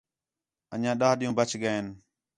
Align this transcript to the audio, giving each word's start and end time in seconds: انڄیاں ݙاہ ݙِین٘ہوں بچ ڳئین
انڄیاں 0.73 0.95
ݙاہ 0.99 1.17
ݙِین٘ہوں 1.19 1.37
بچ 1.37 1.51
ڳئین 1.61 1.85